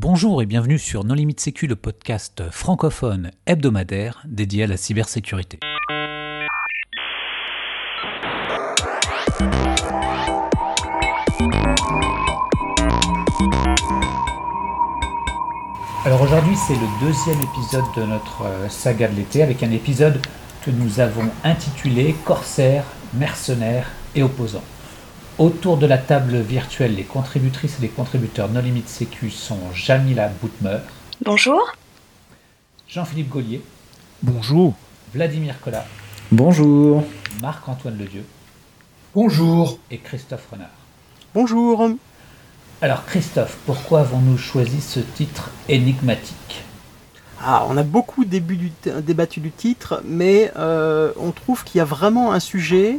[0.00, 5.58] Bonjour et bienvenue sur Non Limite Sécu, le podcast francophone hebdomadaire dédié à la cybersécurité.
[16.04, 20.20] Alors aujourd'hui c'est le deuxième épisode de notre euh, saga de l'été avec un épisode
[20.64, 24.62] que nous avons intitulé Corsaires, mercenaires et opposants.
[25.38, 30.28] Autour de la table virtuelle, les contributrices et les contributeurs No Limite Sécu sont Jamila
[30.28, 30.78] Boutmer.
[31.24, 31.62] Bonjour.
[32.88, 33.62] Jean-Philippe Gaulier.
[34.24, 34.74] Bonjour.
[35.14, 35.86] Vladimir Collat.
[36.32, 37.04] Bonjour.
[37.40, 38.24] Marc-Antoine Ledieu.
[39.14, 39.78] Bonjour.
[39.92, 40.70] Et Christophe Renard.
[41.32, 41.88] Bonjour.
[42.82, 46.64] Alors Christophe, pourquoi avons-nous choisi ce titre énigmatique?
[47.40, 52.32] Ah, on a beaucoup débattu du titre, mais euh, on trouve qu'il y a vraiment
[52.32, 52.98] un sujet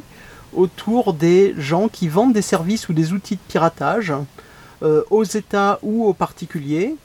[0.53, 4.13] autour des gens qui vendent des services ou des outils de piratage
[4.81, 6.95] euh, aux États ou aux particuliers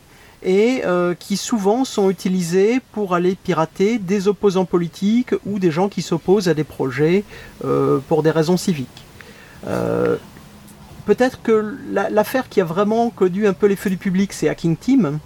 [0.42, 5.88] et euh, qui souvent sont utilisés pour aller pirater des opposants politiques ou des gens
[5.88, 7.24] qui s'opposent à des projets
[8.08, 9.04] pour des raisons civiques.
[11.06, 14.76] Peut-être que l'affaire qui a vraiment connu un peu les feux du public, c'est Hacking
[14.76, 15.18] Team,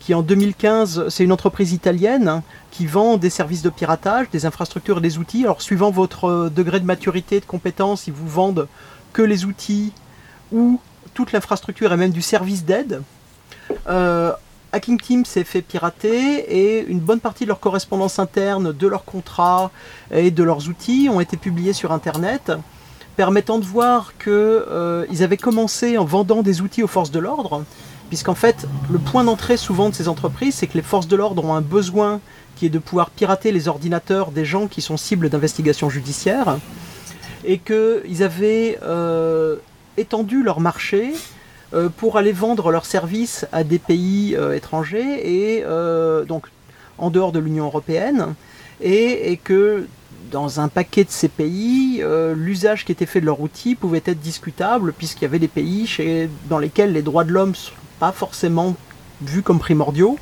[0.00, 4.98] qui en 2015, c'est une entreprise italienne qui vend des services de piratage, des infrastructures
[4.98, 5.44] et des outils.
[5.44, 8.66] Alors, suivant votre euh, degré de maturité, de compétence, ils vous vendent
[9.12, 9.92] que les outils
[10.52, 10.80] ou
[11.14, 13.02] toute l'infrastructure et même du service d'aide.
[13.88, 14.32] Euh,
[14.72, 19.04] Hacking Team s'est fait pirater et une bonne partie de leur correspondance interne, de leurs
[19.04, 19.70] contrats
[20.12, 22.52] et de leurs outils ont été publiés sur Internet
[23.20, 27.64] permettant de voir qu'ils euh, avaient commencé en vendant des outils aux forces de l'ordre,
[28.10, 31.42] puisqu'en fait, le point d'entrée souvent de ces entreprises, c'est que les forces de l'ordre
[31.44, 32.20] ont un besoin
[32.56, 36.58] qui est de pouvoir pirater les ordinateurs des gens qui sont cibles d'investigation judiciaire,
[37.44, 39.56] et qu'ils avaient euh,
[39.96, 41.14] étendu leur marché
[41.72, 45.64] euh, pour aller vendre leurs services à des pays étrangers, et
[46.28, 46.48] donc
[46.98, 48.34] en dehors de l'Union européenne,
[48.82, 49.86] et, que
[50.30, 54.02] dans un paquet de ces pays, euh, l'usage qui était fait de leur outil pouvait
[54.04, 55.88] être discutable, puisqu'il y avait des pays
[56.48, 57.54] dans lesquels les droits de l'homme
[58.00, 58.74] pas forcément
[59.22, 60.18] vus comme primordiaux,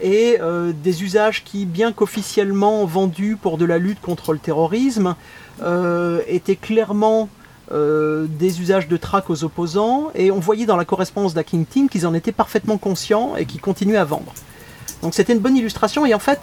[0.00, 5.16] et euh, des usages qui, bien qu'officiellement vendus pour de la lutte contre le terrorisme,
[5.62, 7.28] euh, étaient clairement
[7.68, 12.06] des usages de traque aux opposants, et on voyait dans la correspondance d'Hacking Team qu'ils
[12.06, 14.32] en étaient parfaitement conscients et qu'ils continuaient à vendre.
[15.02, 16.38] Donc c'était une bonne illustration, et en fait,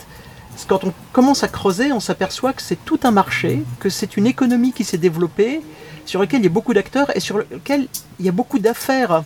[0.67, 4.28] quand on commence à creuser, on s'aperçoit que c'est tout un marché, que c'est une
[4.28, 5.62] économie qui s'est développée,
[6.06, 7.88] sur laquelle il y a beaucoup d'acteurs et sur lequel
[8.19, 9.23] il y a beaucoup d'affaires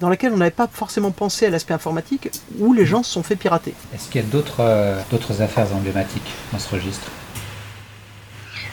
[0.00, 3.22] dans lesquelles on n'avait pas forcément pensé à l'aspect informatique, où les gens se sont
[3.22, 3.74] fait pirater.
[3.94, 5.00] Est-ce qu'il y a d'autres euh,
[5.40, 7.06] affaires emblématiques dans ce registre?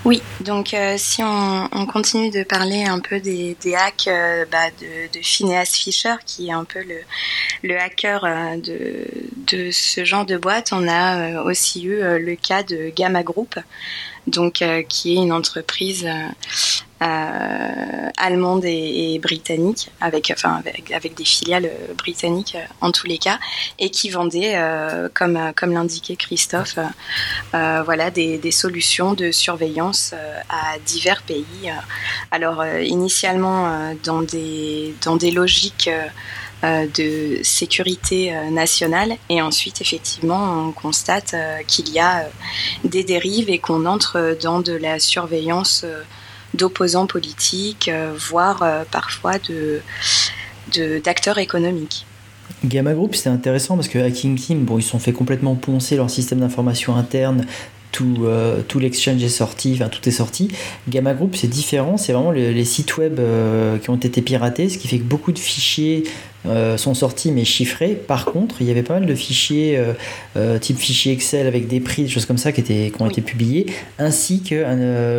[0.07, 5.19] Oui, donc euh, si on, continue de parler un peu des, hacks euh, bah, de,
[5.21, 6.79] Phineas Fisher, qui est un peu
[7.61, 9.05] le, hacker euh, de,
[9.51, 13.55] ce genre de boîte, on a aussi eu le cas de Gamma Group,
[14.27, 16.07] donc qui est une entreprise
[16.99, 23.37] euh, allemande et, britannique, avec, enfin, avec, des filiales britanniques euh, en tous les cas,
[23.77, 26.79] et qui vendait, euh, comme, comme l'indiquait Christophe,
[27.53, 30.15] voilà, des, des, solutions de surveillance
[30.49, 31.71] à divers pays.
[32.31, 35.91] Alors, initialement, dans, des, dans des logiques
[36.63, 41.35] de sécurité nationale et ensuite effectivement on constate
[41.67, 42.27] qu'il y a
[42.83, 45.85] des dérives et qu'on entre dans de la surveillance
[46.53, 49.81] d'opposants politiques, euh, voire euh, parfois de
[51.01, 52.05] d'acteurs économiques.
[52.65, 56.09] Gamma Group, c'est intéressant parce que Hacking Team, bon, ils sont fait complètement poncer leur
[56.09, 57.45] système d'information interne.
[57.93, 60.49] Tout, euh, tout l'exchange est sorti, enfin tout est sorti.
[60.89, 63.17] Gamma Group, c'est différent, c'est vraiment les, sites web
[63.81, 66.03] qui ont été piratés, ce qui fait que beaucoup de fichiers
[66.47, 67.95] euh, sont sortis mais chiffrés.
[67.95, 69.93] Par contre, il y avait pas mal de fichiers, euh,
[70.35, 73.09] euh, type fichiers Excel avec des prix, des choses comme ça qui, étaient, qui ont
[73.09, 73.65] été publiés,
[73.99, 74.55] ainsi que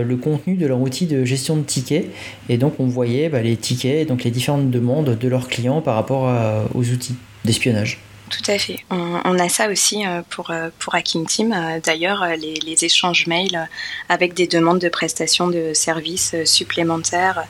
[0.02, 2.06] le contenu de leur outil de gestion de tickets.
[2.48, 5.94] Et donc, on voyait bah, les tickets, donc les différentes demandes de leurs clients par
[5.94, 6.32] rapport
[6.74, 7.14] aux outils
[7.44, 8.00] d'espionnage.
[8.30, 8.80] Tout à fait.
[8.90, 11.52] On, a ça aussi euh, pour, euh, pour Hacking Team.
[11.52, 13.68] Euh, d'ailleurs, les, échanges mails
[14.08, 17.44] avec des demandes de prestations de services supplémentaires,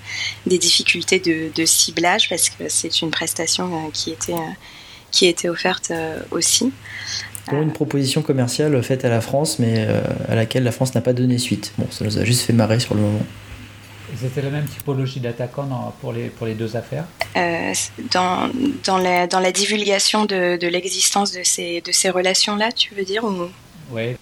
[0.47, 4.33] des difficultés de, ciblage, parce que c'est une prestation qui était,
[5.11, 5.93] qui était offerte
[6.31, 6.73] aussi.
[7.47, 9.87] Pour une proposition commerciale faite à la France, mais
[10.29, 11.73] à laquelle la France n'a pas donné suite.
[11.77, 13.27] Bon, ça nous a juste fait marrer sur le moment.
[14.17, 17.05] C'était la même typologie d'attaquants pour les, pour les deux affaires
[17.37, 17.73] euh,
[18.13, 18.51] dans,
[18.85, 23.05] dans, la, dans la divulgation de, de l'existence de ces, de ces relations-là, tu veux
[23.05, 23.49] dire ou...
[23.91, 24.17] Oui.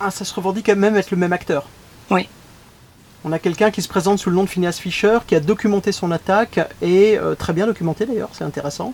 [0.00, 1.68] Ah, ça se revendique quand même être le même acteur.
[2.10, 2.28] Oui.
[3.24, 5.92] On a quelqu'un qui se présente sous le nom de Phineas Fisher, qui a documenté
[5.92, 8.92] son attaque, et euh, très bien documenté d'ailleurs, c'est intéressant,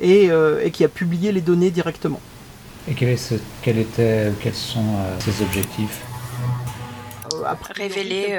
[0.00, 0.30] et,
[0.72, 2.20] qui a publié les données directement.
[2.90, 4.84] Et quel, est quel était, quels sont
[5.20, 6.00] ses objectifs?
[7.46, 8.38] Après, révéler.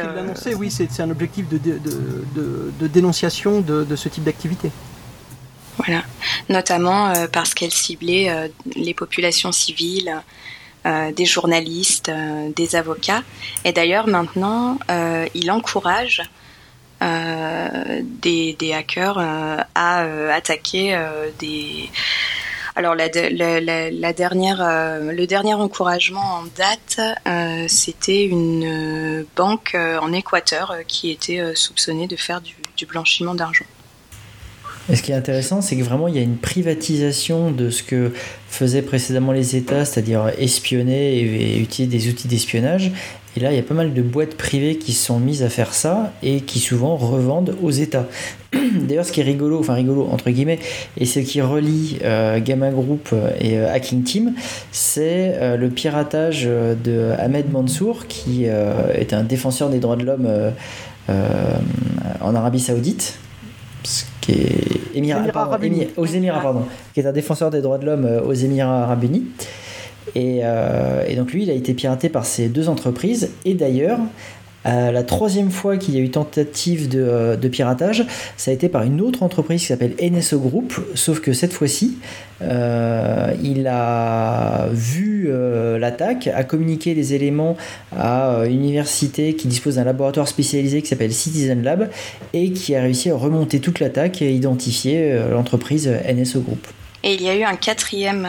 [0.58, 4.72] oui, c'est un objectif de, de, dénonciation de, ce type d'activité.
[5.78, 6.04] Voilà,
[6.50, 10.22] notamment parce qu'elle ciblait les populations civiles,
[10.86, 13.24] euh, des journalistes, euh, des avocats.
[13.64, 16.22] Et d'ailleurs, maintenant, euh, il encourage
[17.02, 19.18] des, hackers
[19.76, 20.98] à attaquer
[21.38, 21.90] des...
[22.76, 24.58] Alors la, dernière,
[25.02, 27.00] le dernier encouragement en date,
[27.70, 33.66] c'était une banque en Équateur qui était soupçonnée de faire du blanchiment d'argent.
[34.90, 37.84] Et ce qui est intéressant, c'est que vraiment il y a une privatisation de ce
[37.84, 38.12] que
[38.50, 42.92] faisaient précédemment les États, c'est-à-dire espionner et, utiliser des outils d'espionnage.
[43.36, 45.50] Et là, il y a pas mal de boîtes privées qui se sont mises à
[45.50, 48.06] faire ça et qui souvent revendent aux États.
[48.54, 50.60] D'ailleurs, ce qui est rigolo, enfin rigolo entre guillemets,
[50.98, 53.10] et ce qui relie euh, Gamma Group
[53.40, 54.34] et euh, Hacking Team,
[54.72, 60.30] c'est euh, le piratage de Ahmed Mansour, qui est un défenseur des droits de l'homme
[62.22, 63.18] en Arabie Saoudite
[64.22, 64.94] qui est
[65.98, 66.62] aux Émirats, pardon,
[66.94, 69.26] qui est un défenseur des droits de l'homme aux Émirats Arabes Unis.
[70.16, 73.32] Et, euh, et, donc lui, il a été piraté par ces deux entreprises.
[73.46, 74.00] Et d'ailleurs,
[74.66, 78.06] euh, la troisième fois qu'il y a eu tentative euh, de, piratage,
[78.38, 81.98] ça a été par une autre entreprise qui s'appelle NSO Group, sauf que cette fois-ci,
[82.42, 85.32] il a vu
[85.80, 87.56] l'attaque, a communiqué les éléments
[87.98, 91.90] à une université qui dispose d'un laboratoire spécialisé qui s'appelle Citizen Lab
[92.34, 96.68] et qui a réussi à remonter toute l'attaque et identifier l'entreprise NSO Group.
[97.04, 98.26] Et il y a eu un quatrième,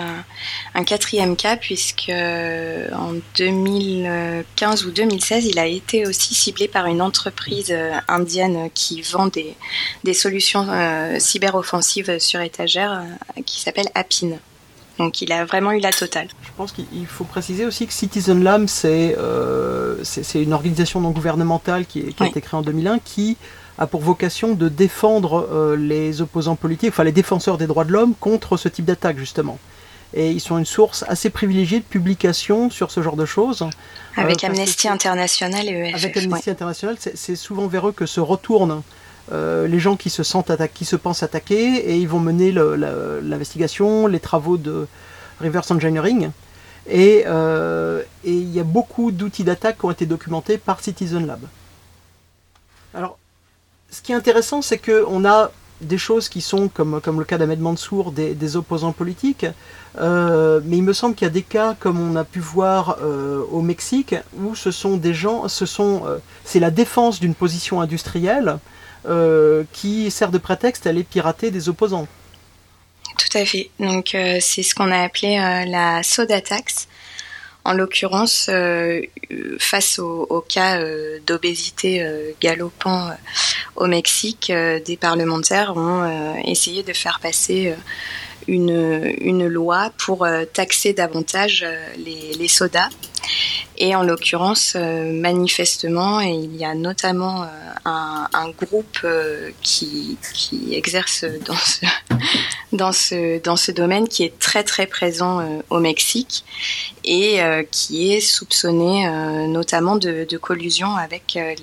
[0.77, 7.01] euh, cas, puisque euh, en 2015 ou 2016, il a été aussi ciblé par une
[7.01, 9.55] entreprise euh, indienne qui vend des,
[10.03, 10.67] des solutions
[11.19, 13.05] cyberoffensives sur étagère
[13.47, 14.39] qui s'appelle Apin.
[14.99, 16.29] Donc il a vraiment eu la totale.
[16.43, 19.17] Je pense qu'il faut préciser aussi que Citizen Lab, c'est
[20.03, 23.37] c'est une organisation non gouvernementale qui, qui a été créée en 2001 qui
[23.79, 27.93] a pour vocation de défendre euh, les opposants politiques, enfin les défenseurs des droits de
[27.93, 29.59] l'homme contre ce type d'attaque justement.
[30.17, 33.69] Et ils sont une source assez privilégiée de publications sur ce genre de choses.
[34.17, 36.05] Avec euh, Amnesty International et EFF.
[36.05, 38.83] Avec Amnesty International, c'est souvent vers eux que se retournent
[39.33, 42.53] euh, les gens qui se sentent attaqués, qui se pensent attaqués, et ils vont mener
[42.53, 44.87] l'investigation, les travaux de
[45.41, 46.31] reverse engineering.
[46.89, 47.25] Et
[48.25, 51.41] il y a beaucoup d'outils d'attaque qui ont été documentés par Citizen Lab.
[52.93, 53.19] Alors,
[53.91, 55.51] ce qui est intéressant, c'est qu'on a
[55.81, 59.47] des choses qui sont, comme, comme le cas d'Ahmed Mansour, des, opposants politiques,
[59.99, 62.99] euh, mais il me semble qu'il y a des cas, comme on a pu voir
[63.03, 67.81] euh, au Mexique, où ce sont des gens, ce euh, c'est la défense d'une position
[67.81, 68.59] industrielle
[69.73, 72.09] qui sert de prétexte à aller pirater des opposants.
[73.19, 73.71] Tout à fait.
[73.79, 75.37] Donc c'est ce qu'on a appelé
[75.67, 76.89] la soda tax
[77.67, 79.01] en l'occurrence, euh,
[79.59, 83.11] face au, cas euh, d'obésité euh, galopant
[83.77, 84.53] au Mexique,
[84.85, 87.75] des parlementaires ont essayé de faire passer
[88.49, 92.89] une, une loi pour taxer davantage les, les sodas.
[93.79, 97.47] Et en l'occurrence, manifestement, il y a notamment
[97.85, 99.07] un, un, groupe
[99.63, 101.87] qui, qui, exerce dans ce,
[102.73, 106.45] dans, ce, dans ce domaine qui est très très présent au Mexique
[107.05, 111.55] et euh, qui est soupçonné euh, notamment de, collusion avec euh,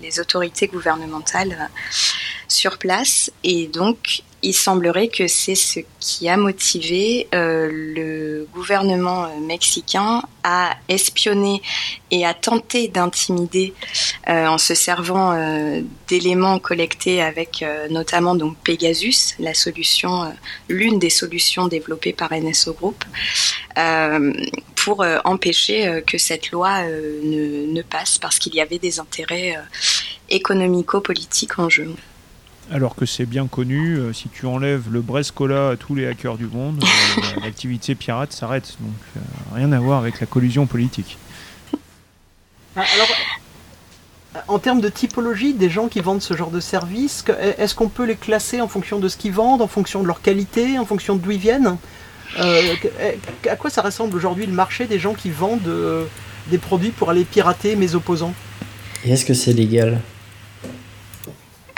[0.00, 1.70] les, autorités gouvernementales
[2.48, 3.30] sur place.
[3.44, 11.60] Et donc, il semblerait que c'est ce qui a motivé le gouvernement mexicain à espionner
[12.10, 13.74] et à tenter d'intimider
[14.26, 15.38] en se servant
[16.08, 20.32] d'éléments collectés avec notamment donc Pegasus, la solution,
[20.68, 23.04] l'une des solutions développées par NSO Group,
[24.84, 29.00] pour euh, empêcher euh, que cette loi euh, ne, passe parce qu'il y avait des
[29.00, 29.56] intérêts
[30.28, 31.94] économico-politiques en jeu.
[32.70, 36.46] Alors que c'est bien connu, si tu enlèves le Brescola à tous les hackers du
[36.46, 36.82] monde,
[37.42, 38.76] l'activité pirate s'arrête.
[38.80, 39.24] Donc
[39.54, 41.18] rien à voir avec la collusion politique.
[42.76, 43.08] Ah, alors,
[44.46, 47.24] en termes de typologie des gens qui vendent ce genre de service,
[47.58, 50.22] est-ce qu'on peut les classer en fonction de ce qu'ils vendent, en fonction de leur
[50.22, 51.76] qualité, en fonction d'où ils viennent?
[52.38, 52.74] Euh,
[53.48, 56.04] à quoi ça ressemble aujourd'hui le marché des gens qui vendent euh,
[56.48, 58.34] des produits pour aller pirater mes opposants?
[59.04, 60.00] Et est-ce que c'est légal?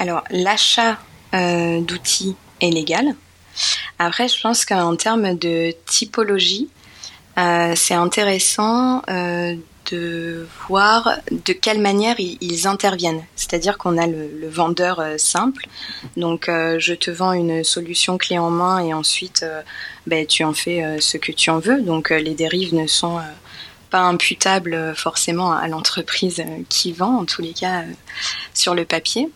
[0.02, 0.98] Alors, l'achat
[1.32, 3.14] euh, d'outils est légal.
[3.98, 6.68] Après, je pense qu'en termes de typologie,
[7.36, 9.02] c'est intéressant
[9.90, 13.24] de voir de quelle manière ils, interviennent.
[13.36, 15.66] C'est-à-dire qu'on a le, vendeur euh, simple,
[16.16, 19.62] donc euh, je te vends une solution clé en main et ensuite euh,
[20.06, 21.80] ben, tu en fais ce que tu en veux.
[21.82, 23.20] Donc les dérives ne sont
[23.90, 27.82] pas imputables forcément à l'entreprise qui vend, en tous les cas
[28.54, 29.30] sur le papier.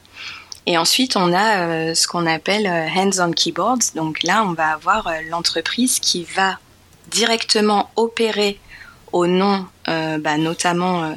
[0.67, 3.95] Et ensuite, on a ce qu'on appelle hands-on keyboards.
[3.95, 6.59] Donc là, on va avoir l'entreprise qui va
[7.09, 8.59] directement opérer
[9.13, 11.13] au nom euh, bah, notamment euh,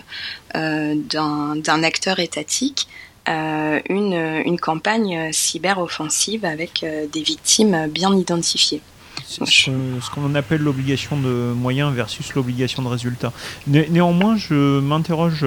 [0.56, 2.88] euh, d'un acteur étatique
[3.28, 8.82] une, campagne cyber-offensive avec des victimes bien identifiées.
[9.28, 13.32] Ce qu'on appelle l'obligation de moyens versus l'obligation de résultat.
[13.68, 15.46] néanmoins, je m'interroge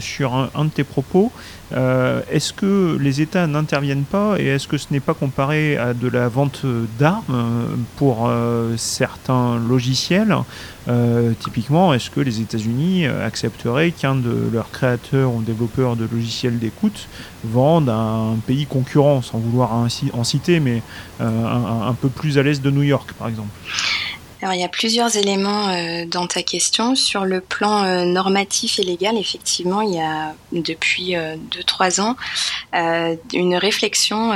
[0.00, 1.32] sur un, de tes propos.
[1.72, 6.08] Est-ce que les États n'interviennent pas et est-ce que ce n'est pas comparé à de
[6.08, 6.64] la vente
[6.98, 8.30] d'armes pour
[8.76, 10.36] certains logiciels?
[10.88, 16.08] Euh, typiquement, est-ce que les États-Unis euh, accepteraient qu'un de leurs créateurs ou développeurs de
[16.10, 17.08] logiciels d'écoute
[17.44, 20.82] vende à un pays concurrent, sans vouloir en citer, mais
[21.20, 23.50] euh, un, peu plus à l'est de New York, par exemple?
[24.40, 26.94] Alors il y a plusieurs éléments euh, dans ta question.
[26.94, 32.16] Sur le plan euh, normatif et légal, effectivement, il y a depuis 2-3 euh, ans
[33.32, 34.30] une réflexion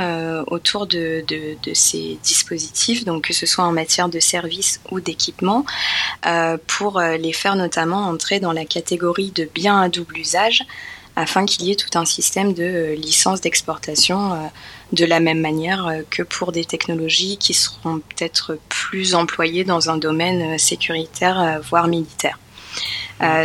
[0.47, 4.99] autour de, de, de, ces dispositifs, donc que ce soit en matière de services ou
[4.99, 5.65] d'équipement,
[6.67, 10.65] pour les faire notamment entrer dans la catégorie de biens à double usage
[11.15, 14.49] afin qu'il y ait tout un système de licence d'exportation
[14.93, 19.89] de la même manière euh, que pour des technologies qui seront peut-être plus employées dans
[19.89, 22.37] un domaine euh, sécuritaire, euh, voire militaire.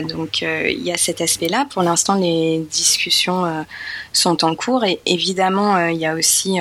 [0.09, 1.67] donc il y a cet aspect-là.
[1.71, 3.65] Pour l'instant, les discussions
[4.13, 6.59] sont en cours et évidemment, il y a aussi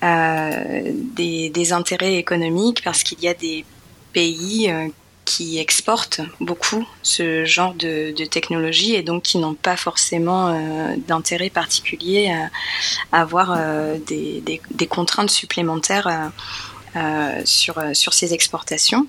[0.00, 3.66] des, des, intérêts économiques parce qu'il y a des
[4.14, 4.72] pays
[5.28, 11.50] qui exportent beaucoup ce genre de, technologie et donc qui n'ont pas forcément euh, d'intérêt
[11.50, 12.34] particulier
[13.12, 16.30] à, avoir euh, des, contraintes supplémentaires
[16.96, 19.06] euh, sur, sur ces exportations.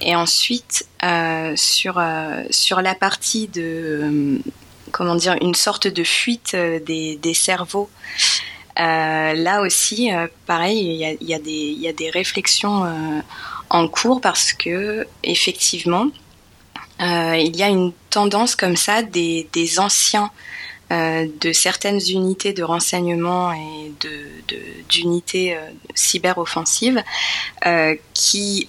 [0.00, 0.88] Et ensuite,
[1.54, 2.02] sur,
[2.50, 4.40] sur la partie de,
[4.90, 7.88] comment dire, une sorte de fuite des, cerveaux,
[8.76, 10.10] là aussi,
[10.44, 13.22] pareil, il y, a y a, des réflexions
[13.70, 16.08] en cours parce que effectivement,
[17.00, 19.46] euh, il y a une tendance comme ça des,
[19.78, 20.30] anciens
[20.92, 23.92] euh, de certaines unités de renseignement et
[24.88, 27.02] d'unités de, euh, cyber-offensives
[28.14, 28.68] qui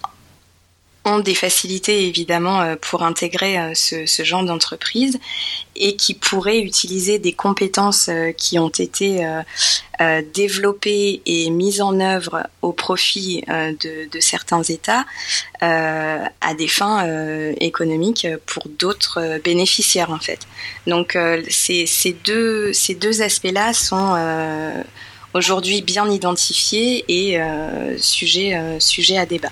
[1.24, 5.20] des facilités évidemment euh, pour intégrer euh, ce, genre d'entreprise
[5.76, 9.26] et qui pourraient utiliser des compétences euh, qui ont été
[10.34, 15.06] développées et mises en œuvre au profit de, certains États
[15.62, 17.04] à des fins
[17.60, 20.42] économiques pour d'autres bénéficiaires en fait.
[20.86, 21.18] Donc
[21.50, 21.88] ces,
[22.24, 24.16] deux, aspects-là sont
[25.34, 27.40] aujourd'hui bien identifiés et
[27.98, 29.52] sujet, sujet à débat.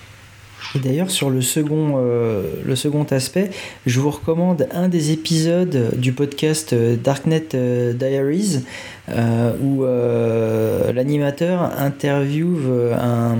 [0.73, 3.49] Et d'ailleurs, sur le second, euh, le second aspect,
[3.85, 8.61] je vous recommande un des épisodes du podcast euh, Darknet euh, Diaries,
[9.61, 9.83] où
[10.93, 13.37] l'animateur interviewe un,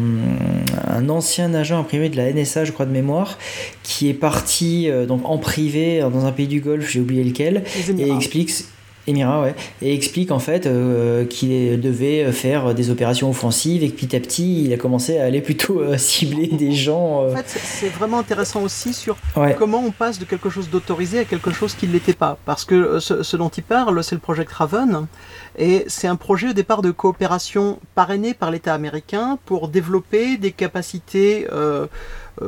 [0.87, 3.39] un, ancien agent imprimé de la NSA, je crois de mémoire,
[3.81, 7.63] qui est parti donc en privé dans un pays du Golfe, j'ai oublié lequel,
[7.97, 8.51] et explique
[9.07, 13.95] Emira, ouais, et explique en fait euh, qu'il devait faire des opérations offensives et que
[13.95, 17.23] petit à petit il a commencé à aller plutôt euh, cibler des gens.
[17.23, 17.33] Euh.
[17.33, 19.17] En fait, c'est vraiment intéressant aussi sur
[19.59, 22.37] comment on passe de quelque chose d'autorisé à quelque chose qui ne l'était pas.
[22.45, 25.05] Parce que ce, dont il parle, c'est le Project Raven,
[25.59, 30.51] et c'est un projet au départ de coopération parrainé par l'État américain pour développer des
[30.51, 31.47] capacités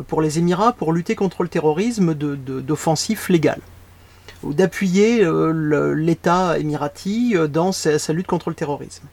[0.08, 3.62] pour les Émirats pour lutter contre le terrorisme d'offensifs légales
[4.54, 9.06] d'appuyer euh, l'État émirati euh, dans sa, lutte contre le terrorisme.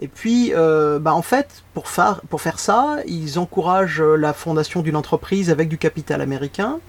[0.00, 5.50] Et puis, euh, bah en fait, pour faire, ça, ils encouragent la fondation d'une entreprise
[5.50, 6.80] avec du capital américain,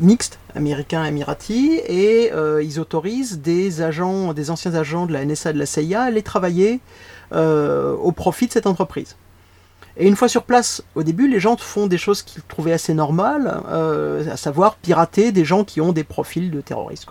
[0.00, 2.30] mixte, américain-émirati, et
[2.62, 6.22] ils autorisent des agents, des anciens agents de la NSA de la CIA à aller
[6.22, 6.80] travailler
[7.32, 9.16] au profit de cette entreprise.
[9.96, 12.94] Et une fois sur place, au début, les gens font des choses qu'ils trouvaient assez
[12.94, 17.06] normales, euh, à savoir pirater des gens qui ont des profils de terroristes.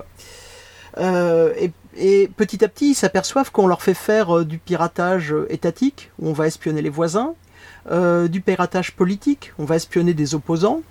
[0.98, 1.54] Euh,
[1.96, 6.28] et, petit à petit, ils s'aperçoivent qu'on leur fait faire euh, du piratage étatique, où
[6.28, 7.34] on va espionner les voisins,
[8.30, 10.82] du piratage politique, on va espionner des opposants.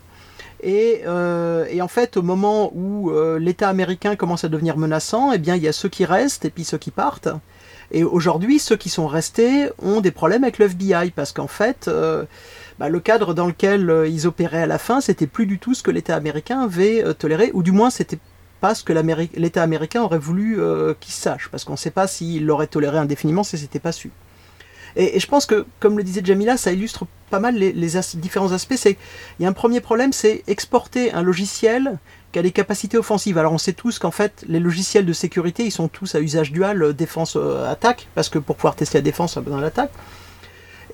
[0.62, 5.56] Et, et en fait, au moment où l'État américain commence à devenir menaçant, eh bien,
[5.56, 7.28] il y a ceux qui restent et puis ceux qui partent.
[7.92, 10.68] Et aujourd'hui, ceux qui sont restés ont des problèmes avec le
[11.14, 12.24] parce qu'en fait, euh,
[12.78, 15.82] bah, le cadre dans lequel ils opéraient à la fin, c'était plus du tout ce
[15.82, 18.18] que l'État américain avait toléré, ou du moins c'était
[18.60, 20.58] pas ce que l'État américain aurait voulu
[21.00, 24.10] qu'il sache, parce qu'on ne sait pas s'il l'aurait toléré indéfiniment si c'était pas su.
[24.96, 27.72] Et, je pense que, comme le disait Jamila, ça illustre pas mal les,
[28.16, 28.74] différents aspects.
[28.84, 31.98] Il y a un premier problème, c'est exporter un logiciel
[32.32, 33.38] qui a des capacités offensives.
[33.38, 36.50] Alors on sait tous qu'en fait, les logiciels de sécurité, ils sont tous à usage
[36.50, 39.64] dual, euh, défense-attaque, euh, parce que pour pouvoir tester la défense, on a besoin de
[39.64, 39.92] l'attaque.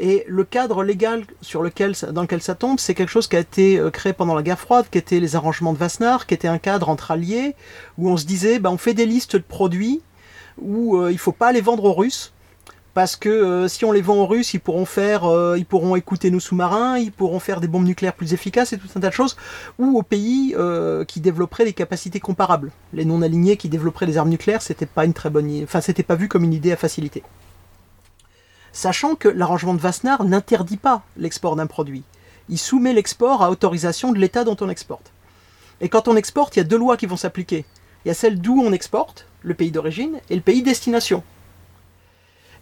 [0.01, 3.41] Et le cadre légal sur lequel, dans lequel ça tombe, c'est quelque chose qui a
[3.41, 6.49] été euh, créé pendant la guerre froide, qui était les arrangements de Wassenaar, qui était
[6.49, 7.55] un cadre entre alliés,
[7.97, 10.03] où on se disait, bah, on fait des listes de produits
[10.61, 12.33] où il il faut pas les vendre aux Russes,
[12.99, 15.95] parce que euh, si on les vend aux Russes, ils pourront faire, euh, ils pourront
[15.95, 19.11] écouter nos sous-marins, ils pourront faire des bombes nucléaires plus efficaces et tout un tas
[19.11, 19.37] de choses,
[19.79, 22.73] ou aux pays euh, qui développeraient des capacités comparables.
[22.93, 26.17] Les non-alignés qui développeraient des armes nucléaires, c'était pas une très bonne, enfin c'était pas
[26.17, 27.23] vu comme une idée à faciliter.
[28.73, 32.03] Sachant que l'arrangement de Wassenaar n'interdit pas l'export d'un produit,
[32.49, 35.13] il soumet l'export à autorisation de l'État dont on exporte.
[35.81, 37.65] Et quand on exporte, il y a deux lois qui vont s'appliquer.
[38.05, 41.23] Il y a celle d'où on exporte, le pays d'origine, et le pays destination.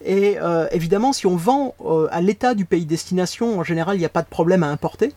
[0.06, 3.98] Et euh, évidemment, si on vend euh, à l'état du pays destination, en général, il
[3.98, 5.12] n'y a pas de problème à importer.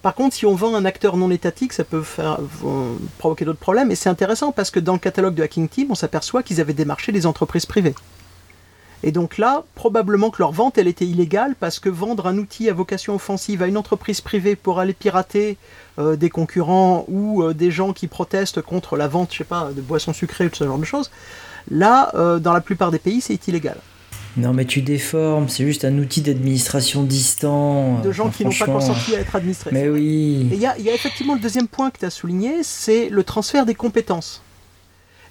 [0.00, 2.38] Par contre, si on vend un acteur non étatique, ça peut faire,
[3.18, 3.90] provoquer d'autres problèmes.
[3.90, 6.72] Et c'est intéressant parce que dans le catalogue de Hacking Team, on s'aperçoit qu'ils avaient
[6.72, 7.94] démarché des entreprises privées.
[9.02, 12.70] Et donc là, probablement que leur vente, elle était illégale parce que vendre un outil
[12.70, 15.58] à vocation offensive à une entreprise privée pour aller pirater
[15.98, 19.82] euh, des concurrents ou des gens qui protestent contre la vente, je sais pas, de
[19.82, 21.10] boissons sucrées ou ce genre de choses,
[21.70, 23.76] Là, euh, dans la plupart des pays, c'est illégal.
[24.36, 27.98] Non, mais tu déformes, c'est juste un outil d'administration distant.
[28.00, 29.70] De gens qui n'ont pas consenti à être administrés.
[29.72, 30.48] Mais oui.
[30.52, 33.74] il y, a effectivement le deuxième point que tu as souligné, c'est le transfert des
[33.74, 34.42] compétences.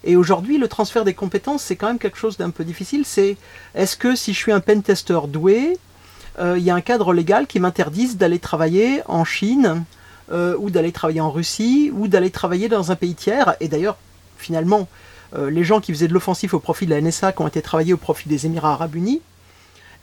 [0.04, 3.04] Et aujourd'hui, le transfert des compétences, c'est quand même quelque chose d'un peu difficile.
[3.06, 3.38] C'est
[3.76, 5.78] est-ce que si je suis un pentester doué,
[6.40, 9.84] euh, il y a un cadre légal qui m'interdise d'aller travailler en Chine,
[10.32, 13.56] euh, ou d'aller travailler en Russie, ou d'aller travailler dans un pays tiers?
[13.60, 13.98] Et d'ailleurs,
[14.38, 14.88] finalement,
[15.36, 17.62] euh, les gens qui faisaient de l'offensif au profit de la NSA, qui ont été
[17.62, 19.22] travaillés au profit des Émirats arabes unis,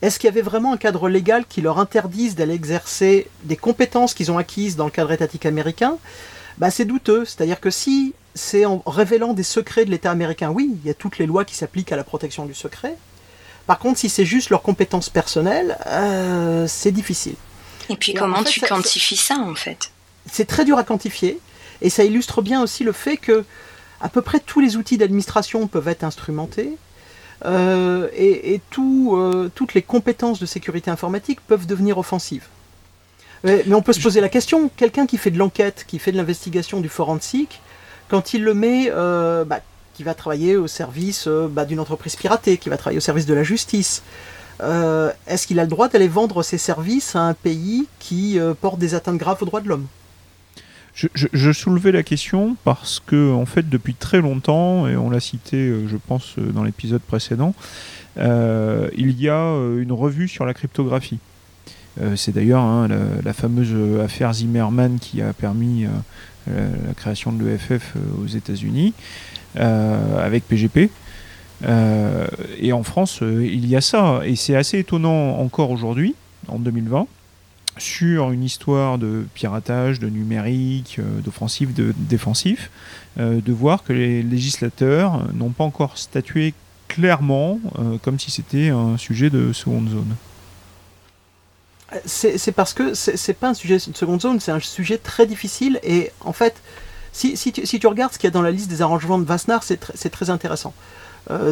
[0.01, 4.13] est-ce qu'il y avait vraiment un cadre légal qui leur interdise d'aller exercer des compétences
[4.13, 5.97] qu'ils ont acquises dans le cadre étatique américain?
[6.59, 7.25] Bah, C'est douteux.
[7.25, 10.93] C'est-à-dire que si c'est en révélant des secrets de l'État américain, oui, il y a
[10.93, 12.95] toutes les lois qui s'appliquent à la protection du secret.
[13.65, 17.35] Par contre, si c'est juste leurs compétences personnelles, euh, c'est difficile.
[17.89, 19.91] Et puis comment tu quantifies ça en fait?
[20.31, 21.39] C'est très dur à quantifier.
[21.81, 23.45] Et ça illustre bien aussi le fait que
[24.01, 26.77] à peu près tous les outils d'administration peuvent être instrumentés.
[27.45, 32.47] Euh, et, euh, toutes les compétences de sécurité informatique peuvent devenir offensives.
[33.43, 36.17] Mais, on peut se poser la question, quelqu'un qui fait de l'enquête, qui fait de
[36.17, 37.61] l'investigation du forensique,
[38.09, 39.59] quand il le met, euh, bah,
[39.93, 43.33] qui va travailler au service bah, d'une entreprise piratée, qui va travailler au service de
[43.33, 44.01] la justice,
[44.59, 48.95] est-ce qu'il a le droit d'aller vendre ses services à un pays qui porte des
[48.95, 49.85] atteintes graves aux droits de l'homme?
[51.13, 55.57] Je, soulevais la question parce que, en fait, depuis très longtemps, et on l'a cité,
[55.57, 57.53] euh, je pense, euh, dans l'épisode précédent,
[58.17, 61.19] euh, il y a une revue sur la cryptographie.
[62.15, 62.87] c'est d'ailleurs hein,
[63.23, 65.85] la, fameuse affaire Zimmerman qui a permis
[66.47, 68.93] la, création de l'EFF aux États-Unis
[69.55, 70.89] avec PGP.
[72.59, 74.21] et en France, il y a ça.
[74.25, 76.15] Et c'est assez étonnant encore aujourd'hui,
[76.47, 77.05] en 2020,
[77.79, 82.69] sur une histoire de piratage, de numérique, euh, d'offensif, de défensif,
[83.19, 86.53] euh, de voir que les législateurs n'ont pas encore statué
[86.87, 90.15] clairement euh, comme si c'était un sujet de seconde zone.
[92.05, 95.79] C'est parce que c'est pas un sujet de seconde zone, c'est un sujet très difficile
[95.83, 96.61] et en fait,
[97.13, 100.09] si, tu, regardes ce qu'il y a dans la liste des arrangements de Wassenaar, c'est
[100.09, 100.73] très intéressant.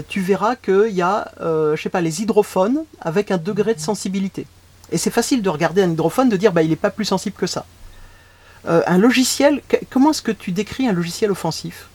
[0.10, 4.46] tu verras qu'il y a, je sais pas, les hydrophones avec un degré de sensibilité.
[4.92, 7.36] Et c'est facile de regarder un hydrophone, de dire bah il n'est pas plus sensible
[7.36, 7.66] que ça.
[8.68, 11.88] Euh, un logiciel, comment est-ce que tu décris un logiciel offensif?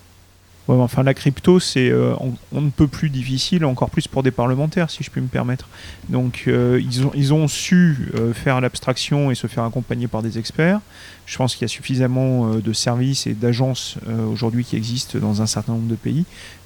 [0.68, 2.14] Enfin, la crypto, c'est euh,
[2.52, 5.68] on, ne peut plus difficile, encore plus pour des parlementaires, si je puis me permettre.
[6.10, 10.38] Donc, euh, ils, ont, ils ont su faire l'abstraction et se faire accompagner par des
[10.38, 10.78] experts.
[11.26, 13.96] Je pense qu'il y a suffisamment de services et d'agences
[14.32, 16.24] aujourd'hui qui existent dans un certain nombre de pays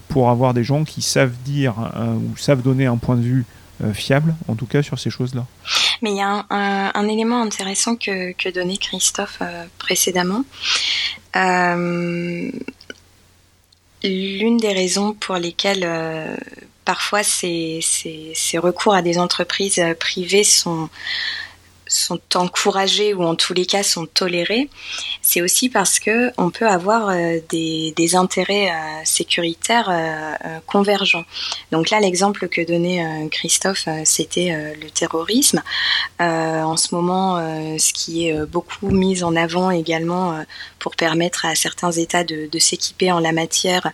[0.08, 3.46] pour avoir des gens qui savent dire ou savent donner un point de vue
[3.94, 5.46] fiable, en tout cas, sur ces choses-là.
[6.04, 10.44] Mais il y a un, élément intéressant que, que donnait Christophe euh, précédemment.
[11.34, 12.50] Euh,
[14.02, 16.36] l'une des raisons pour lesquelles euh,
[16.84, 20.90] parfois ces, ces, recours à des entreprises privées sont
[21.86, 24.68] sont encouragés ou en tous les cas sont tolérés,
[25.22, 31.24] c'est aussi parce que on peut avoir euh, des, des, intérêts euh, sécuritaires euh, convergents.
[31.72, 35.62] Donc là, l'exemple que donnait Christophe, c'était le terrorisme.
[36.20, 37.36] en ce moment,
[37.78, 40.44] ce qui est beaucoup mis en avant également
[40.78, 43.90] pour permettre à certains États de, de s'équiper en la matière,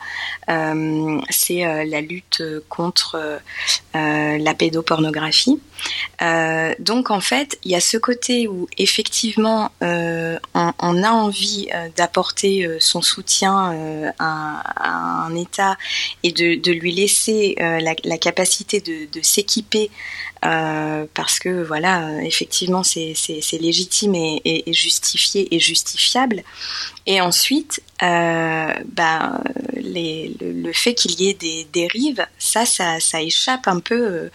[1.31, 3.40] c'est la lutte contre
[3.94, 5.61] la pédopornographie.
[6.79, 11.88] donc en fait, il y a ce côté où effectivement euh, on, a envie euh,
[11.96, 15.76] d'apporter euh, son soutien à, un État
[16.22, 19.90] et de, lui laisser la, capacité de, s'équiper
[20.40, 23.14] parce que voilà effectivement c'est
[23.60, 26.42] légitime et, justifié et justifiable.
[27.06, 29.42] Et ensuite bah,
[29.74, 34.30] le, fait qu'il y ait des dérives ça, ça, échappe un peu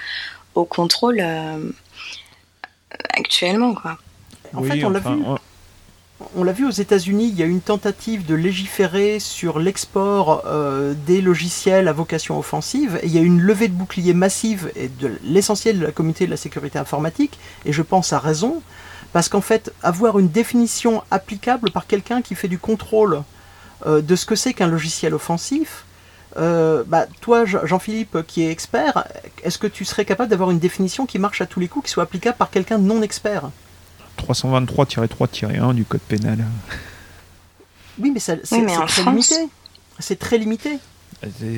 [0.53, 1.21] au contrôle
[3.15, 3.97] actuellement, quoi.
[4.54, 5.23] En fait, on l'a vu.
[6.38, 10.93] On l'a vu aux États-Unis, il y a une tentative de légiférer sur l'export euh,
[11.06, 12.97] des logiciels à vocation offensive.
[13.04, 16.25] Et il y a une levée de bouclier massive et de l'essentiel de la communauté
[16.25, 17.38] de la sécurité informatique.
[17.65, 18.62] Et je pense à raison,
[19.12, 23.23] parce qu'en fait, avoir une définition applicable par quelqu'un qui fait du contrôle
[23.86, 25.84] euh, de ce que c'est qu'un logiciel offensif,
[26.38, 29.08] euh, bah, toi, Jean-Philippe, qui est expert,
[29.43, 31.91] est-ce que tu serais capable d'avoir une définition qui marche à tous les coups, qui
[31.91, 33.50] soit applicable par quelqu'un de non expert
[34.17, 36.45] 323-3-1 du code pénal.
[38.00, 39.36] Oui, mais c'est très limité.
[40.00, 40.80] C'est très limité.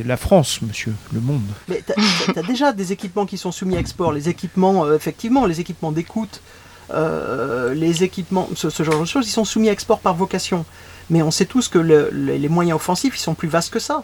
[0.06, 1.42] La France, monsieur, le monde.
[1.68, 4.13] Mais tu as, déjà des équipements qui sont soumis à export.
[4.13, 6.42] Les équipements, euh, effectivement, les équipements d'écoute,
[6.92, 10.66] euh, les équipements, ce, genre de choses, ils sont soumis à export par vocation.
[11.10, 14.04] Mais on sait tous que les moyens offensifs, ils sont plus vastes que ça.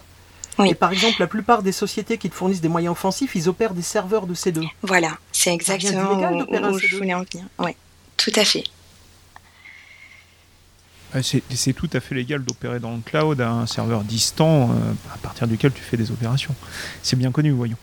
[0.66, 3.74] Et par exemple, la plupart des sociétés qui te fournissent des moyens offensifs, ils opèrent
[3.74, 4.68] des serveurs de C2.
[4.82, 7.46] Voilà, c'est exactement où, je voulais en venir.
[7.60, 7.72] Oui,
[8.18, 8.64] tout à fait.
[11.22, 14.74] C'est tout à fait légal d'opérer dans le cloud à un serveur distant euh,
[15.14, 16.56] à partir duquel tu fais des opérations.
[17.04, 17.78] C'est bien connu, voyons.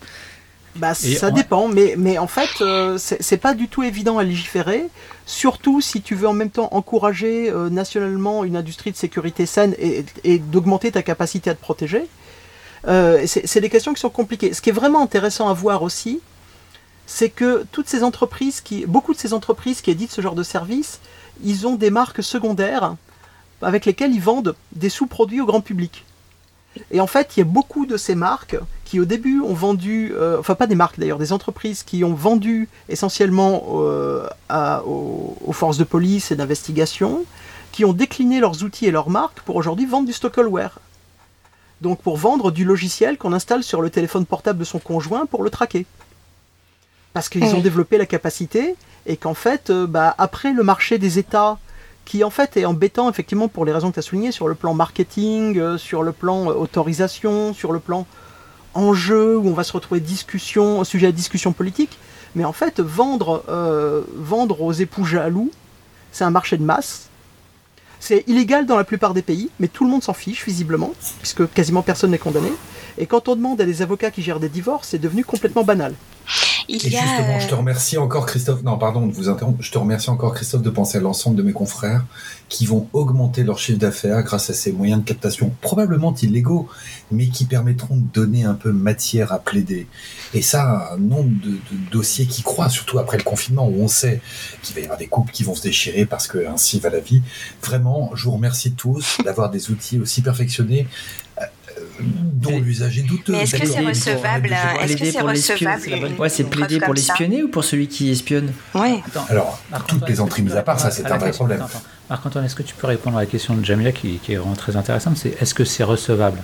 [0.75, 4.85] Bah, ça dépend, mais, mais en fait, euh, c'est pas du tout évident à légiférer,
[5.25, 9.75] surtout si tu veux en même temps encourager euh, nationalement une industrie de sécurité saine
[9.79, 12.07] et, et d'augmenter ta capacité à te protéger.
[12.87, 14.53] Euh, c'est des questions qui sont compliquées.
[14.53, 16.19] Ce qui est vraiment intéressant à voir aussi,
[17.05, 20.99] c'est que toutes ces entreprises, beaucoup de ces entreprises qui éditent ce genre de services,
[21.43, 22.95] ils ont des marques secondaires
[23.61, 26.05] avec lesquelles ils vendent des sous-produits au grand public.
[26.89, 30.13] Et en fait, il y a beaucoup de ces marques qui au début ont vendu,
[30.15, 34.27] euh, enfin pas des marques d'ailleurs, des entreprises qui ont vendu essentiellement euh,
[34.85, 37.25] aux, forces de police et d'investigation,
[37.71, 40.79] qui ont décliné leurs outils et leurs marques pour aujourd'hui vendre du stockleware
[41.81, 45.43] donc pour vendre du logiciel qu'on installe sur le téléphone portable de son conjoint pour
[45.43, 45.85] le traquer.
[47.13, 51.19] Parce qu'ils ont développé la capacité et qu'en fait, euh, bah, après le marché des
[51.19, 51.57] États,
[52.05, 54.55] qui en fait est embêtant effectivement pour les raisons que tu as soulignées, sur le
[54.55, 58.05] plan marketing, euh, sur le plan euh, autorisation, sur le plan
[58.73, 61.97] enjeu, où on va se retrouver discussion, sujet à discussion politique,
[62.35, 63.43] mais en fait, vendre,
[64.15, 65.51] vendre aux époux jaloux,
[66.13, 67.09] c'est un marché de masse,
[68.01, 71.47] c'est illégal dans la plupart des pays, mais tout le monde s'en fiche visiblement, puisque
[71.53, 72.51] quasiment personne n'est condamné.
[72.97, 75.93] Et quand on demande à des avocats qui gèrent des divorces, c'est devenu complètement banal.
[76.69, 78.63] Et justement, je te remercie encore, Christophe.
[78.63, 79.61] Non, pardon de vous interrompre.
[79.61, 82.05] Je te remercie encore, Christophe, de penser à l'ensemble de mes confrères
[82.49, 86.67] qui vont augmenter leur chiffre d'affaires grâce à ces moyens de captation probablement illégaux,
[87.11, 89.87] mais qui permettront de donner un peu matière à plaider.
[90.33, 91.59] Et ça, un nombre de,
[91.91, 94.21] dossiers qui croient, surtout après le confinement où on sait
[94.63, 96.99] qu'il va y avoir des couples qui vont se déchirer parce que ainsi va la
[96.99, 97.21] vie.
[97.63, 100.87] Vraiment, je vous remercie tous d'avoir des outils aussi perfectionnés
[101.99, 103.33] dont l'usage est douteux.
[103.33, 107.49] Mais est-ce que c'est recevable Est-ce que c'est recevable Ouais, c'est plaider pour l'espionner ou
[107.49, 109.01] pour celui qui espionne Oui.
[109.29, 111.63] Alors, toutes les entrées mises à part, ça c'est un vrai problème.
[112.09, 114.75] Marc-Antoine, est-ce que tu peux répondre à la question de Jamila qui, est vraiment très
[114.75, 116.39] intéressante C'est est-ce que c'est recevable?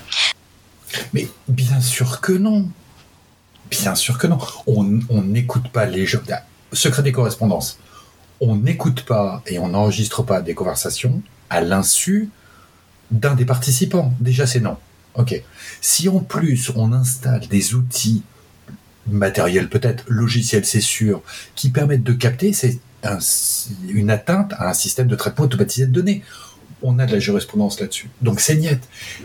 [1.14, 2.70] Mais bien sûr que non.
[3.70, 4.38] Bien sûr que non.
[4.68, 6.24] On n'écoute pas les jeux.
[6.72, 7.80] Secret des correspondances.
[8.40, 12.30] On n'écoute pas et on n'enregistre pas des conversations à l'insu
[13.12, 14.14] d'un des participants.
[14.20, 14.78] Déjà, c'est non.
[15.18, 15.42] Ok.
[15.82, 18.24] Si en plus on installe des outils
[19.08, 21.22] matériels peut-être, logiciels c'est sûr,
[21.56, 22.80] qui permettent de capter, c'est
[23.88, 26.24] une atteinte à un système de traitement automatisé de données.
[26.84, 28.10] On a de la jurisprudence là-dessus.
[28.22, 28.80] Donc c'est niet.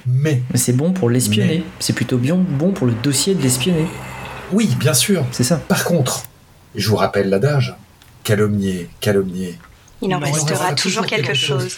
[0.07, 0.43] Mais.
[0.55, 1.65] c'est bon pour l'espionner.
[1.81, 3.87] C'est plutôt bien bon pour le dossier de l'espionner.
[4.53, 5.27] Oui, bien sûr.
[5.33, 5.57] C'est ça.
[5.57, 6.25] Par contre,
[6.75, 7.75] je vous rappelle l'adage
[8.25, 9.59] calomnier, calomnier.
[10.01, 11.77] Il en, restera, toujours quelque chose.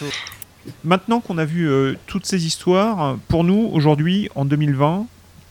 [0.83, 5.05] Maintenant qu'on a vu euh, toutes ces histoires, pour nous, aujourd'hui, en 2020,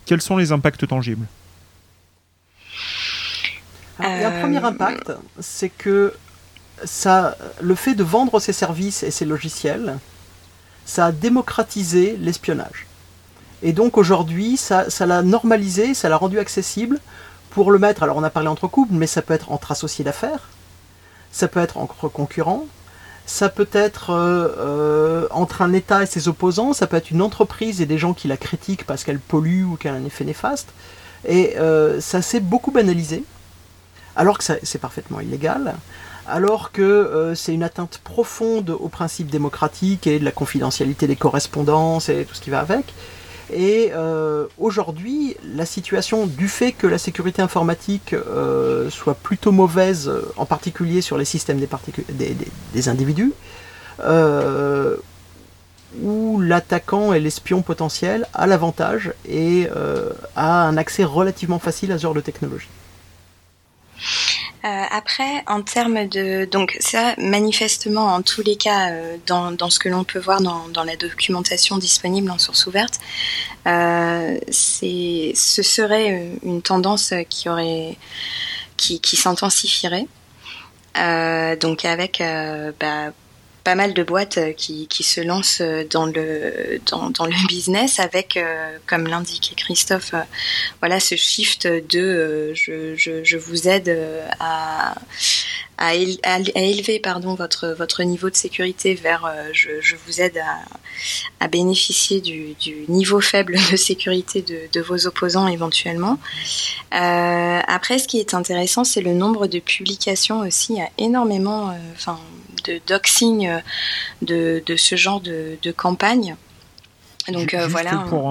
[0.06, 1.26] quels sont les impacts tangibles?
[4.00, 6.14] Il y a un premier impact, c'est que
[6.84, 9.98] ça, le fait de vendre ses services et ses logiciels,
[10.84, 12.86] ça a démocratisé l'espionnage.
[13.62, 17.00] Et donc aujourd'hui, ça, ça l'a normalisé, ça l'a rendu accessible
[17.50, 18.02] pour le mettre.
[18.02, 20.48] Alors on a parlé entre couples, mais ça peut être entre associés d'affaires,
[21.30, 22.66] ça peut être entre concurrents,
[23.26, 27.22] ça peut être euh, euh, entre un État et ses opposants, ça peut être une
[27.22, 30.24] entreprise et des gens qui la critiquent parce qu'elle pollue ou qu'elle a un effet
[30.24, 30.68] néfaste.
[31.26, 33.24] Et euh, ça s'est beaucoup banalisé,
[34.14, 35.74] alors que c'est parfaitement illégal,
[36.26, 42.10] alors que c'est une atteinte profonde aux principes démocratiques et de la confidentialité des correspondances
[42.10, 42.92] et tout ce qui va avec.
[43.52, 50.10] Et euh, aujourd'hui, la situation du fait que la sécurité informatique euh, soit plutôt mauvaise,
[50.36, 53.32] en particulier sur les systèmes des, individus,
[54.00, 54.96] euh,
[56.02, 59.68] où l'attaquant et l'espion potentiel a l'avantage et
[60.34, 62.68] a un accès relativement facile à ce genre de technologie.
[64.64, 69.78] Euh, après, en termes de donc ça, manifestement, en tous les cas, euh, dans, ce
[69.78, 72.98] que l'on peut voir dans, la documentation disponible en source ouverte,
[73.66, 77.96] euh, ce serait une tendance qui aurait
[78.78, 80.06] qui, qui s'intensifierait.
[81.60, 82.22] Donc avec
[82.80, 83.12] bah,
[83.64, 87.34] pas mal de boîtes euh, qui, qui se lancent euh, dans le dans, dans le
[87.48, 90.14] business avec, euh, comme l'indiquait Christophe,
[90.80, 93.98] voilà ce shift de je, je, je, vous aide
[94.38, 94.94] à,
[95.78, 101.48] à, élever pardon votre votre niveau de sécurité vers je, je vous aide à, à
[101.48, 106.18] bénéficier du, du, niveau faible de sécurité de, de vos opposants éventuellement.
[106.90, 110.74] après, ce qui est intéressant, c'est le nombre de publications aussi.
[110.74, 112.18] Il y a énormément, enfin
[112.64, 113.58] de doxing euh,
[114.22, 116.36] de, de ce genre de, de campagne.
[117.28, 118.04] Donc euh, voilà.
[118.08, 118.30] Pour,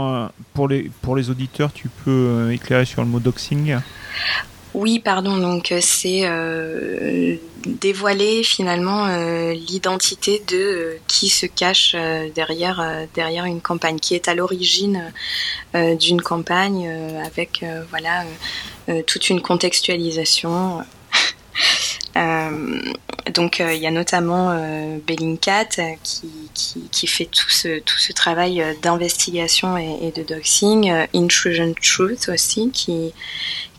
[0.54, 3.78] pour, les, pour les auditeurs, tu peux euh, éclairer sur le mot doxing?
[4.76, 5.38] Oui, pardon.
[5.38, 6.28] Donc c'est
[7.64, 9.06] dévoiler finalement
[9.52, 11.96] l'identité de qui se cache
[12.34, 15.14] derrière derrière une campagne, qui est à l'origine
[15.76, 16.90] d'une campagne
[17.24, 18.26] avec voilà
[19.06, 20.80] toute une contextualisation.
[22.16, 22.82] Euh,
[23.34, 25.66] donc euh, il y a notamment euh, Bellingcat
[26.04, 26.30] qui,
[26.92, 33.14] qui, fait tout ce, tout ce travail d'investigation et, de doxing, Intrusion Truth aussi qui,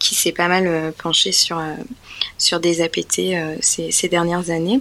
[0.00, 1.62] qui s'est pas mal penché sur,
[2.38, 3.20] sur des APT
[3.60, 4.80] ces, dernières années.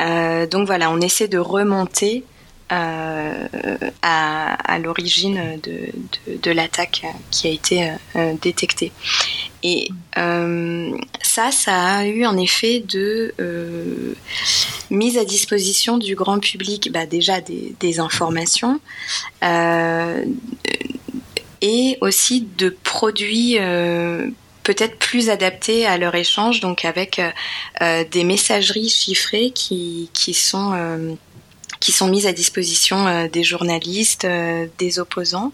[0.00, 2.24] donc voilà, on essaie de remonter
[2.74, 8.92] à, à l'origine de, l'attaque qui a été euh, détectée.
[9.62, 13.34] Et euh, ça, ça a eu un effet de
[14.90, 18.80] mise à disposition du grand public, bah, déjà des, informations
[21.60, 23.56] et aussi de produits
[24.64, 27.20] peut-être plus adaptés à leur échange, donc avec
[27.80, 30.72] euh, des messageries chiffrées qui sont
[31.84, 35.52] qui sont mises à disposition euh, des journalistes, euh, des opposants,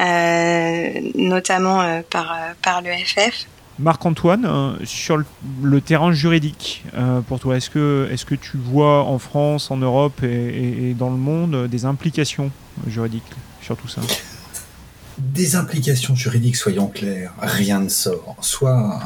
[0.00, 3.46] euh, notamment par, par le FF.
[3.78, 5.18] Marc-Antoine, sur
[5.62, 6.82] le, terrain juridique,
[7.28, 11.16] pour toi, est-ce que, est que tu vois en France, en Europe et, dans le
[11.16, 12.50] monde des implications
[12.86, 13.22] juridiques
[13.62, 14.00] sur tout ça?
[15.18, 18.36] Des implications juridiques, soyons clairs, rien ne sort.
[18.40, 18.98] Soit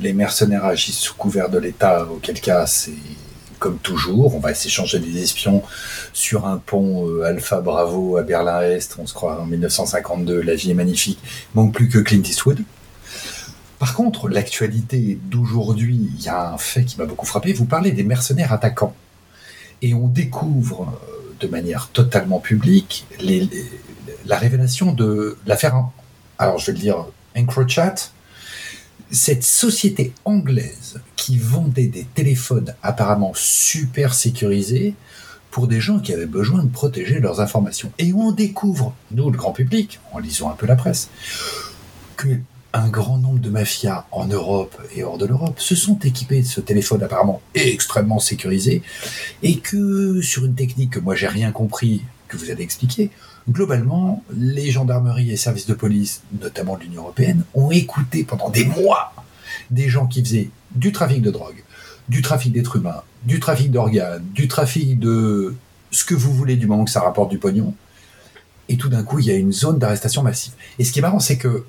[0.00, 2.92] les mercenaires agissent sous couvert de l'État, auquel cas c'est
[3.58, 5.62] comme toujours, on va s'échanger des espions
[6.12, 10.70] sur un pont euh, Alpha Bravo à Berlin-Est, on se croit en 1952, la vie
[10.70, 11.18] est magnifique,
[11.54, 12.62] manque plus que Clint Eastwood.
[13.78, 17.92] Par contre, l'actualité d'aujourd'hui, il y a un fait qui m'a beaucoup frappé, vous parlez
[17.92, 18.94] des mercenaires attaquants.
[19.82, 23.06] Et on découvre euh, de manière totalement publique
[24.26, 25.88] la révélation de l'affaire,
[26.38, 28.12] alors je vais le dire, EncroChat,
[29.10, 34.94] cette société anglaise qui vendait des téléphones apparemment super sécurisés
[35.50, 37.90] pour des gens qui avaient besoin de protéger leurs informations.
[37.98, 41.08] Et on découvre, nous le grand public, en lisant un peu la presse,
[42.16, 42.28] que
[42.72, 46.46] un grand nombre de mafias en Europe et hors de l'Europe se sont équipés de
[46.46, 48.82] ce téléphone apparemment extrêmement sécurisé
[49.42, 53.10] et que sur une technique que moi j'ai rien compris, que vous avez expliqué,
[53.50, 58.64] globalement, les gendarmeries et services de police, notamment de l'Union européenne, ont écouté pendant des
[58.64, 59.12] mois
[59.70, 61.62] des gens qui faisaient du trafic de drogue,
[62.08, 65.54] du trafic d'êtres humains, du trafic d'organes, du trafic de
[65.90, 67.74] ce que vous voulez du moment que ça rapporte du pognon.
[68.68, 70.52] Et tout d'un coup, il y a une zone d'arrestation massive.
[70.78, 71.64] Et ce qui est marrant, c'est que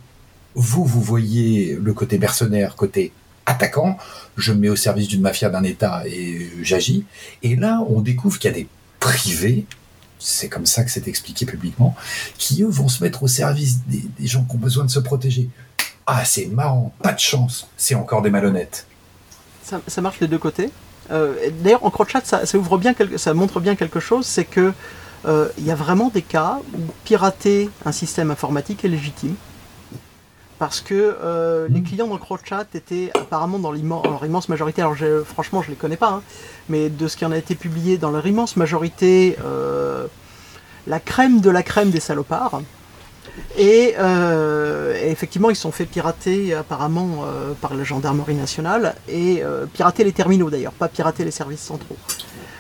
[0.56, 3.12] vous, vous voyez le côté mercenaire, côté
[3.46, 3.98] attaquant,
[4.36, 7.06] je me mets au service d'une mafia d'un État et j'agis.
[7.44, 8.68] Et là, on découvre qu'il y a des
[9.00, 9.66] privés
[10.20, 11.96] c'est comme ça que c'est expliqué publiquement,
[12.38, 15.50] qui eux vont se mettre au service des, gens qui ont besoin de se protéger.
[16.06, 18.88] Ah, c'est marrant, pas de chance, c'est encore des malhonnêtes.
[19.64, 20.70] Ça, marche des deux côtés.
[21.10, 22.58] D'ailleurs, en CroChat, ça, ça,
[23.18, 24.74] ça montre bien quelque chose, c'est que
[25.26, 29.36] il y a vraiment des cas où pirater un système informatique est légitime
[30.60, 35.62] parce que euh, les clients dans CrowdChat étaient apparemment dans leur immense majorité, alors franchement
[35.62, 36.22] je les connais pas, hein,
[36.70, 40.08] mais de ce qui en a été publié dans leur immense majorité, euh,
[40.88, 42.62] la crème de la crème des salopards.
[43.56, 47.24] Et, euh, effectivement, ils sont fait pirater apparemment
[47.62, 49.44] par la gendarmerie nationale et
[49.74, 51.98] pirater les terminaux d'ailleurs, pas pirater les services centraux.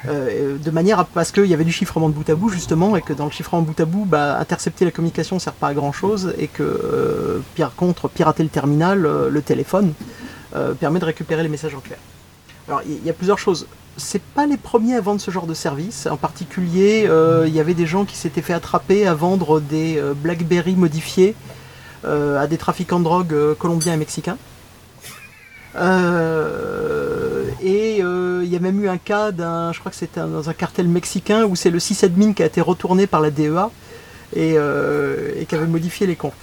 [0.07, 2.95] Euh, de manière à, parce qu'il y avait du chiffrement de bout à bout justement
[2.95, 5.53] et que dans le chiffrement de bout à bout, bah, intercepter la communication ne sert
[5.53, 9.93] pas à grand chose et que euh, par contre pirater le terminal, euh, le téléphone,
[10.79, 11.99] permet de récupérer les messages en clair.
[12.67, 13.67] Alors il y, a plusieurs choses.
[13.95, 16.07] C'est pas les premiers à vendre ce genre de service.
[16.07, 17.07] En particulier,
[17.45, 21.35] il y avait des gens qui s'étaient fait attraper à vendre des BlackBerry modifiés
[22.03, 24.37] à des trafiquants de drogue colombiens et mexicains.
[25.75, 25.79] et
[28.43, 30.87] il y a même eu un cas d'un, je crois que c'était dans un cartel
[30.87, 33.69] mexicain où c'est le sysadmin qui a été retourné par la DEA
[34.35, 36.33] euh, et, qui avait modifié les comptes.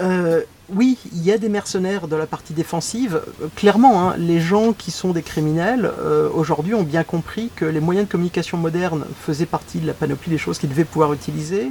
[0.00, 3.20] Euh, oui, il y a des mercenaires de la partie défensive.
[3.54, 7.80] Clairement, hein, les gens qui sont des criminels euh, aujourd'hui ont bien compris que les
[7.80, 11.70] moyens de communication modernes faisaient partie de la panoplie des choses qu'ils devaient pouvoir utiliser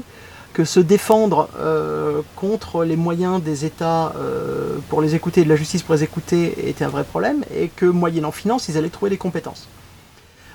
[0.53, 1.49] que se défendre
[2.35, 4.13] contre les moyens des États
[4.89, 7.85] pour les écouter, de la justice pour les écouter, était un vrai problème, et que
[7.85, 9.67] moyennant finance, ils allaient trouver des compétences.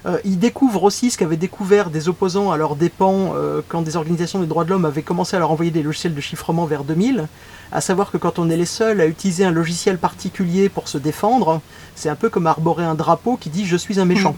[0.06, 3.96] Euh, ils découvrent aussi ce qu'avaient découvert des opposants à leurs dépens euh, quand des
[3.96, 6.84] organisations des droits de l'homme avaient commencé à leur envoyer des logiciels de chiffrement vers
[6.84, 7.26] 2000,
[7.72, 10.98] à savoir que quand on est les seuls à utiliser un logiciel particulier pour se
[10.98, 11.60] défendre,
[11.96, 14.36] c'est un peu comme arborer un drapeau qui dit je suis un méchant.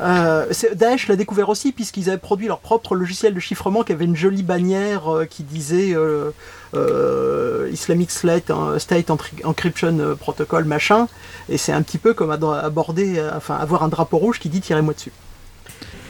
[0.00, 4.04] Euh, Daesh l'a découvert aussi puisqu'ils avaient produit leur propre logiciel de chiffrement qui avait
[4.04, 6.30] une jolie bannière euh, qui disait euh,
[6.74, 11.08] euh, Islamic State, State Encryption Protocol machin
[11.48, 14.94] et c'est un petit peu comme aborder, enfin avoir un drapeau rouge qui dit tirez-moi
[14.94, 15.12] dessus.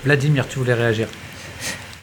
[0.05, 1.09] Vladimir, tu voulais réagir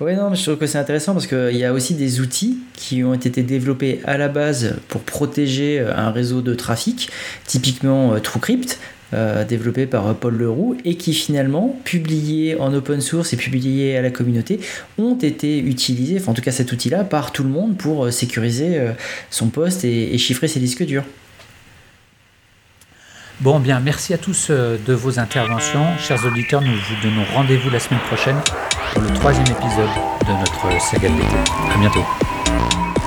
[0.01, 2.57] oui, non, mais je trouve que c'est intéressant parce qu'il y a aussi des outils
[2.73, 7.09] qui ont été développés à la base pour protéger un réseau de trafic,
[7.45, 8.77] typiquement TrueCrypt,
[9.13, 14.01] euh, développé par Paul Leroux et qui finalement, publiés en open source et publiés à
[14.01, 14.59] la communauté,
[14.97, 18.11] ont été utilisés, enfin en tout cas cet outil-là, par tout le monde pour euh,
[18.11, 18.93] sécuriser euh,
[19.29, 21.03] son poste et, chiffrer ses disques durs.
[23.41, 25.85] Bon, bien, merci à tous de vos interventions.
[25.99, 28.37] Chers auditeurs, nous vous donnons rendez-vous la semaine prochaine
[28.93, 29.89] pour le troisième épisode
[30.25, 31.35] de notre saga de l'été.
[31.73, 32.05] À bientôt.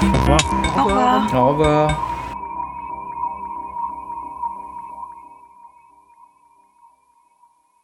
[0.02, 0.40] Au revoir.
[0.76, 1.34] Au revoir.
[1.34, 2.17] Au revoir.